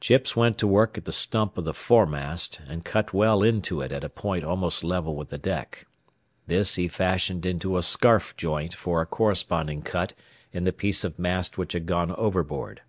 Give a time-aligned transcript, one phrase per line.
[0.00, 3.92] Chips went to work at the stump of the foremast, and cut well into it
[3.92, 5.86] at a point almost level with the deck.
[6.46, 10.14] This he fashioned into a scarf joint for a corresponding cut
[10.50, 12.80] in the piece of mast which had gone overboard.